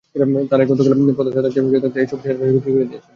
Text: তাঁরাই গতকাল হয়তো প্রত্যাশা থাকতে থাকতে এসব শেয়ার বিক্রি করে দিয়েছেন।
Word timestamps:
তাঁরাই 0.49 0.67
গতকাল 0.69 0.91
হয়তো 0.91 1.13
প্রত্যাশা 1.17 1.41
থাকতে 1.45 1.81
থাকতে 1.83 1.99
এসব 2.01 2.19
শেয়ার 2.23 2.37
বিক্রি 2.45 2.71
করে 2.73 2.87
দিয়েছেন। 2.89 3.09